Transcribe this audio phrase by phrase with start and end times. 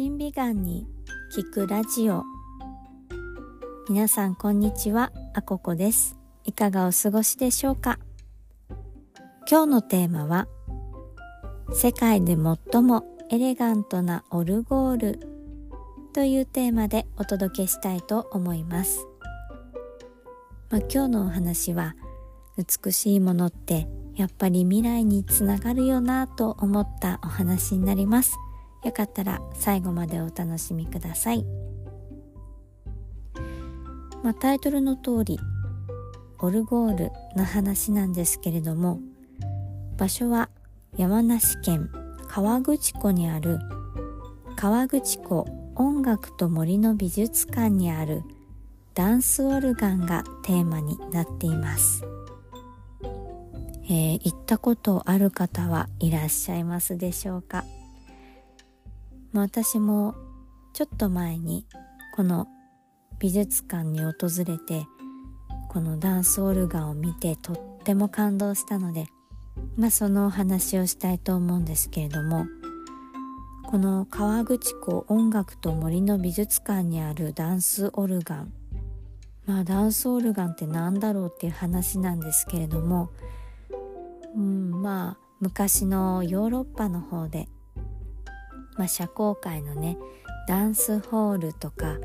[0.00, 0.86] 審美眼に
[1.36, 2.22] 聞くラジオ。
[3.88, 5.10] 皆さんこんにちは。
[5.34, 6.16] あここです。
[6.44, 7.98] いかがお過ごしでしょうか？
[9.50, 10.46] 今日のテーマは
[11.72, 15.20] 世界で最もエレガントなオルゴール
[16.12, 19.04] というテーマでお届けしたいと思います、
[20.70, 21.96] まあ、今日のお話は
[22.56, 28.36] 美しいものってやっぱり未来につながるよなと思ったお話になります。
[28.84, 31.44] よかったら最後までお楽しみください、
[34.22, 35.38] まあ、タイトルの通り
[36.40, 39.00] オルゴールの話なんですけれども
[39.96, 40.48] 場所は
[40.96, 41.90] 山梨県
[42.28, 43.58] 河口湖にある
[44.56, 48.22] 河口湖音楽と森の美術館にある
[48.94, 52.04] ダンスオルガンがテーマになっています、
[53.84, 57.64] えー、行ったことある方はいらっしゃいますでしょうか？
[59.32, 60.14] まあ、私も
[60.72, 61.66] ちょっと前に
[62.14, 62.46] この
[63.18, 64.12] 美術館に訪
[64.46, 64.86] れて
[65.68, 69.06] このダンスオルガンを見てとっても感動したので、
[69.76, 72.46] まあ、そのお話をしたいと思うんですけれども
[73.66, 78.52] この川口湖音楽と森の美術館にあるダンスオルガン
[79.44, 83.10] まあダンスオルガンって何だろうっていう話なんですけれども、
[84.34, 87.48] うん、まあ昔のヨーロッパの方で
[88.78, 89.98] まあ、社交界のね
[90.46, 91.98] ダンスホールとか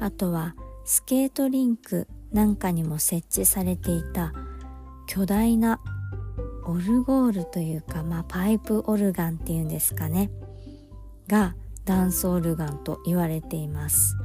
[0.00, 4.32] あとはスケートリンクなんかにも設置されていた
[5.06, 5.80] 巨大な
[6.64, 10.30] オルゴールというか、まあ、パイプオルガンっていうんですかね
[11.26, 14.16] がダンスオルガンと言われています。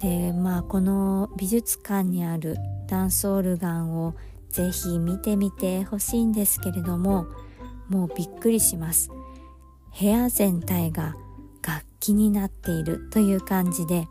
[0.00, 4.14] でまあこの美術館にあるダンスオルガンを
[4.48, 7.26] ぜひ見てみてほしいんですけれども
[7.88, 9.10] もうびっくりします。
[9.98, 11.16] 部屋全体が
[11.66, 14.06] 楽器になっているという感じで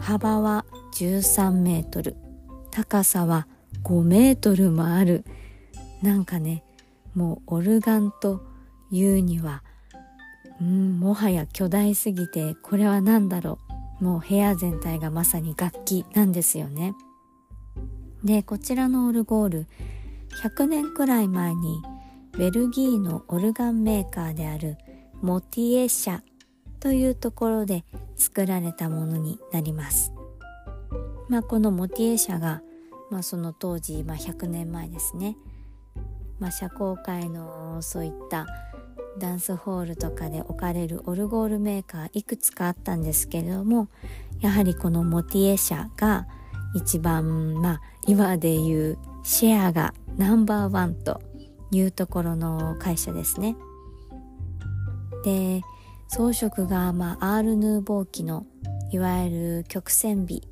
[0.00, 2.16] 幅は13メートル
[2.70, 3.46] 高さは
[3.82, 5.24] 5メートルもある。
[6.02, 6.64] なんかね
[7.14, 8.42] もうオルガンと
[8.90, 9.62] いうには
[10.60, 13.58] うんもはや巨大すぎてこれは何だろ
[14.00, 14.04] う。
[14.04, 16.94] もう部屋全体がまさに楽器なんですよね。
[18.24, 19.66] でこちらのオルゴール
[20.42, 21.82] 100年くらい前に
[22.36, 24.76] ベルギーのオルガンメーカーである
[25.24, 26.22] モティエ社
[26.80, 30.12] というところで作られたものになります。
[31.30, 32.60] まあ、このモティエ社が、
[33.10, 35.38] まあ、その当時、まあ、100年前ですね、
[36.38, 38.46] まあ、社交界のそういった
[39.18, 43.88] ダンスホールとかで置かれるオルゴールメーカーいくつかあったんですけれども
[44.40, 46.26] やはりこのモティエ社が
[46.74, 51.22] 一番まあ今でいうシェアがナンバーワンと
[51.70, 53.56] いうところの会社ですね。
[55.24, 55.62] で
[56.08, 58.46] 装飾が、まあ、アール・ヌーボー期の
[58.90, 59.30] いわゆ
[59.62, 60.46] る曲線美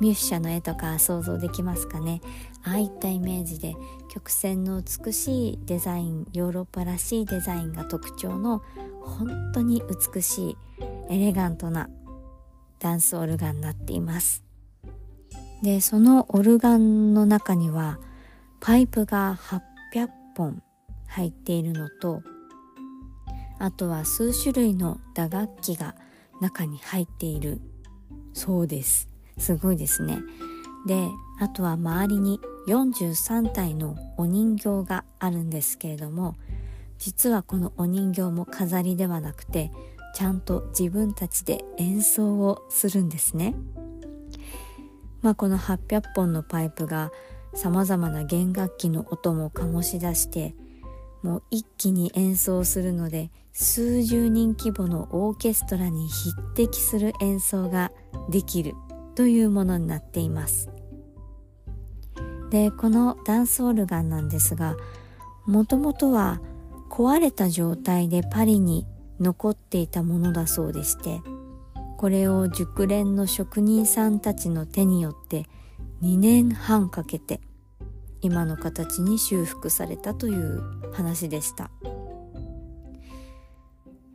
[0.00, 2.20] ミュッシャの絵とか想像できますかね。
[2.62, 3.74] ああいったイメージで
[4.12, 8.62] 曲線の美しいデザインヨーロッパらしいデザインが特徴の
[9.00, 9.82] 本当に
[10.14, 10.56] 美しい
[11.08, 11.88] エレガントな
[12.78, 14.44] ダンスオルガンになっています。
[15.62, 17.98] でそのオルガンの中には
[18.60, 19.36] パイプが
[19.92, 20.62] 800本
[21.06, 22.22] 入っているのと
[23.58, 25.94] あとは数種類の打楽器が
[26.40, 27.60] 中に入っている
[28.32, 29.08] そうです。
[29.38, 30.18] すごいですね。
[30.86, 31.08] で
[31.40, 36.34] あとは周りに43体のお人形があるんですけれども
[36.98, 39.70] 実はこのお人形も飾りではなくて
[40.14, 43.54] ちゃんと自分たちで演奏をするんですね。
[45.22, 47.10] まあこの800本のパイプが
[47.54, 50.54] 様々な弦楽器の音も醸し出して
[51.22, 57.90] もう一気に演奏するので数十人規模のオーケストラに匹敵する演奏が
[58.30, 58.74] できる
[59.14, 60.70] というものになっています。
[62.50, 64.76] でこのダンスオルガンなんですが
[65.46, 66.40] もともとは
[66.88, 68.86] 壊れた状態でパリに
[69.20, 71.20] 残っていたものだそうでして
[71.98, 75.46] これを熟練の職人さんたちの手によって
[76.02, 77.40] 2年半かけて
[78.20, 81.70] 今の形に修復されたという話でした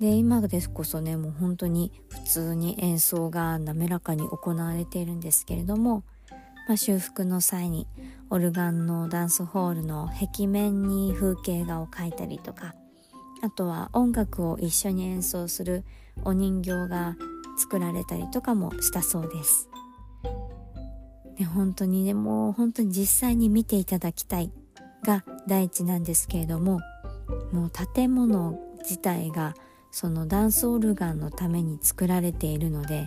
[0.00, 6.04] で今ですこそねもう本当に普通に演奏が滑らかに行われているんですけれども、
[6.68, 7.86] まあ、修復の際に
[8.30, 12.74] オルガンのダンスホールの壁面に風景画を描いたりとか
[13.42, 15.84] あとは音楽を一緒に演奏する
[16.24, 17.16] お人形が
[17.56, 19.68] 作られたりとかもしたそうです。
[21.38, 22.04] で本当に。
[22.04, 24.52] ねもう本当に実際に見ていただきたい
[25.04, 26.80] が第一なんですけれども
[27.52, 29.54] もう建物自体が
[29.90, 33.06] そのダンスオルガンのために作られているので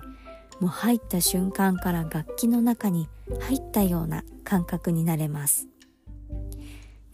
[0.59, 3.07] もう入った瞬間から楽器の中に
[3.41, 5.67] 入ったような感覚になれます。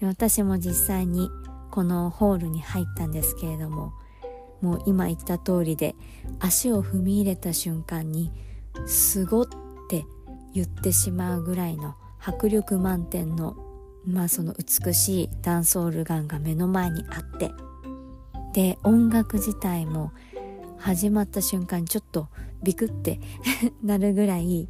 [0.02, 1.30] 私も実際に
[1.72, 3.94] このホールに入ったんですけれども
[4.62, 5.96] もう今言った通りで
[6.40, 8.32] 足を踏み入れた瞬間に
[8.86, 9.48] すごっ
[9.90, 10.06] て
[10.54, 13.56] 言ってしまうぐらいの迫力満点の
[14.06, 17.52] まあその美しいダンスオルガンが目の前にあって。
[18.54, 20.12] で音楽自体も
[20.78, 22.28] 始まった瞬間ちょっと
[22.62, 23.20] ビクって
[23.84, 24.70] なるぐらい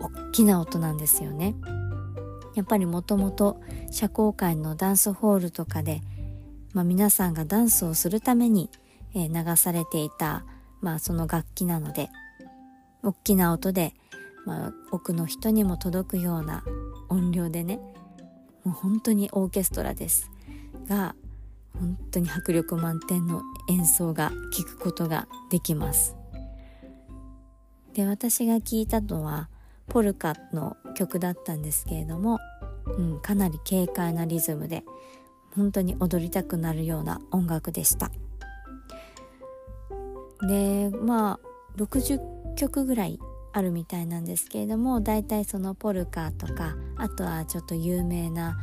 [0.00, 1.54] 大きな音なんですよね。
[2.54, 3.60] やっぱりもともと
[3.90, 6.00] 社交界のダンスホールとかで、
[6.72, 8.70] まあ、皆さんがダンスをするために、
[9.14, 10.44] え、流されていた、
[10.80, 12.10] まあ、その楽器なので
[13.04, 13.94] 大きな音で、
[14.48, 16.64] まあ、奥の人にも届くような
[17.10, 17.76] 音量でね
[18.64, 20.30] もう本当にオーケストラです。
[20.88, 21.14] が
[21.78, 26.16] 本当に迫力満点の演奏が聴くことができます。
[27.92, 29.50] で私が聴いたのは
[29.86, 32.38] ポルカの曲だったんですけれども、
[32.96, 34.82] うん、かなり軽快なリズムで
[35.54, 38.10] 本当に踊りたくなるような音楽でした。
[40.46, 43.18] でまあ60曲ぐらい
[43.52, 48.56] あるみたいなんですけれども大体そのポルカとかあとはちょっと有名な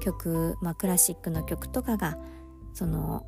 [0.00, 2.18] 曲、まあ、クラシックの曲とかが
[2.74, 3.26] その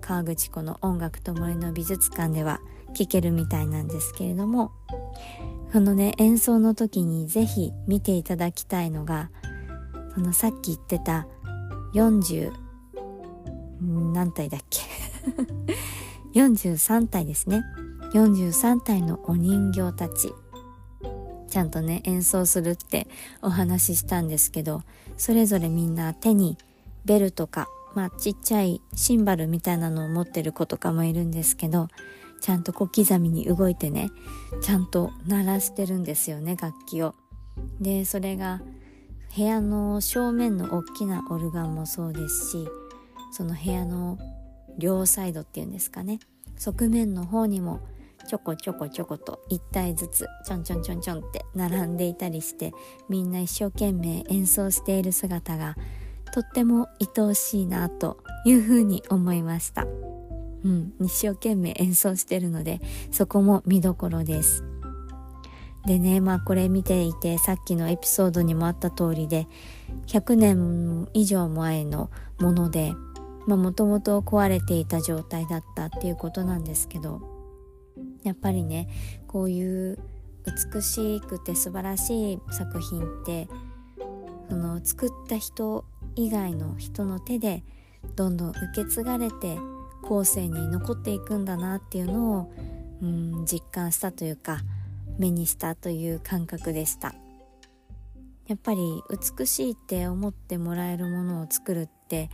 [0.00, 2.60] 河口湖の音楽と森の美術館では
[2.94, 4.72] 聴けるみたいなんですけれども
[5.72, 9.30] このね演奏の時にぜひ見ていただきたいのが
[10.14, 11.28] そのさっき言ってた
[11.94, 12.52] 40
[14.12, 14.80] 何体だっけ？
[16.38, 17.62] 43体ですね。
[18.12, 20.32] 43体のお人形たち
[21.48, 23.06] ちゃんとね演奏するって
[23.42, 24.82] お話ししたんですけど
[25.16, 26.58] それぞれみんな手に
[27.04, 31.88] ベルとかまあちっちゃいシンバルみたいなのを持ってる子とかもいるんですけど
[32.40, 34.10] ちゃんと小刻みに動いてね
[34.62, 37.14] ちゃんと鳴らしてるんですよね楽器を。
[37.80, 38.62] でそれが
[39.36, 42.68] 部屋の正面の大きなオルガンもそうですし
[43.32, 44.18] その部屋の
[44.78, 46.18] 両サイドっていうんですかね
[46.56, 47.80] 側面の方にも
[48.30, 52.72] ちょこちょこちょこと1体ずつちょんちょんちょんちょんって並んでいたりして
[53.08, 55.74] みんな一生懸命演奏している姿が
[56.32, 59.82] とっても愛おしいなというふうに思いました。
[59.82, 62.80] うん、一生懸命演奏してるので
[63.10, 64.64] そこも見どころです。
[65.84, 69.48] でねまあこれ見ていてさっきのエピソードにもあった通りで
[70.06, 72.92] 100年以上前のもので
[73.48, 77.29] もともと壊れていた状態だったっていうことなんですけど
[78.22, 78.88] やっぱりね
[79.26, 79.98] こういう
[80.74, 83.48] 美しくて素晴らしい作品って
[84.48, 85.84] その作った人
[86.16, 87.62] 以外の人の手で
[88.16, 89.58] どんどん受け継がれて
[90.02, 92.52] 後世に残っていくんだなっていうのを
[93.02, 94.60] うん実感したというか
[95.18, 97.14] 目にしたという感覚でした。
[98.50, 98.80] やっぱり
[99.38, 102.30] 美しいって思ってもらえるものを作るって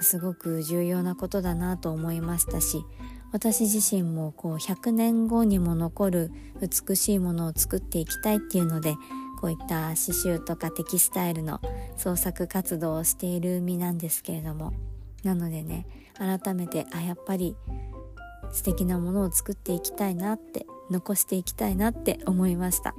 [0.00, 2.84] すごく重要なことだなと思いましたし
[3.32, 6.30] 私自身もこう100年後にも残る
[6.60, 8.94] 美しいものを作っていきたいっていうので
[9.40, 11.60] こういった刺繍とかテキスタイルの
[11.96, 14.72] 創作活動をしている身なんですけれども。
[15.22, 17.56] なのでね改めてあやっぱり
[18.52, 22.94] 素敵なものを作っていきたいなって残していきたいなって思いました。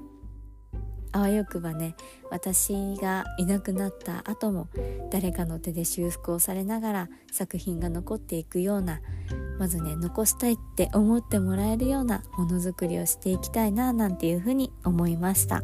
[1.13, 1.95] あわよくばね
[2.29, 4.67] 私がいなくなった後も
[5.11, 8.99] 誰かの手で修復をされながら作品が残っていくような
[9.59, 15.63] まずね残したいって思ってもらえるようなものづくりをしていきたいななんていうふうに思いました、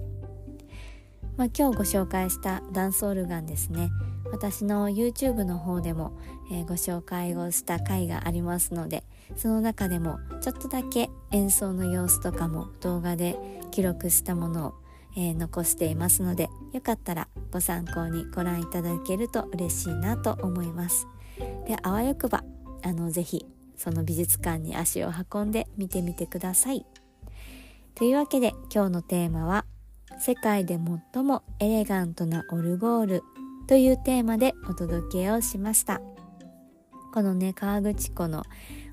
[1.36, 3.90] まあ、今日ご紹介したダンスオルガンですね。
[4.32, 6.18] 私の YouTube の方でも、
[6.52, 9.04] えー、ご紹介をした回がありますので
[9.36, 13.38] その中でもちょっとだけ演奏の様子とかも動画で
[13.72, 14.74] 記録したものを、
[15.16, 21.08] えー、残していますのでよかったらご参考にご覧いただけると嬉しいなと思います。
[21.68, 22.44] であわよくば
[22.84, 26.86] あのぜひその美術館に足を運んで見てみてください。
[27.96, 29.66] というわけで今日のテーマは
[30.20, 30.80] 世界で
[31.14, 33.24] 最もエレガントなオルゴール
[33.68, 36.02] というテーマでお届けをしました。
[37.14, 38.44] このね河口湖の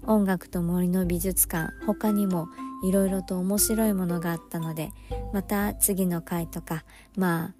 [0.06, 2.48] 音楽と森の美術館他にも
[2.84, 4.90] いろいろと面白いものがあったので
[5.32, 6.84] また次の回とか
[7.16, 7.54] まあ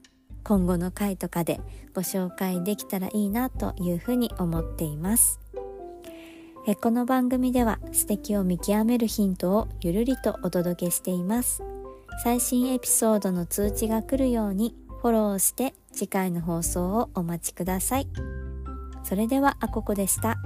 [0.45, 1.61] 今後の回とかで
[1.95, 5.41] ご紹介できたらいいなというふうに思っています
[6.67, 11.63] えこの番組では素敵を見極めるヒントをゆるりとお届けしています
[12.23, 18.09] 最新エピソードの通知が来るようにフォローして次回の放送をお待ちください。
[19.05, 20.37] それではあここでした。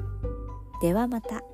[0.83, 1.50] ではまた。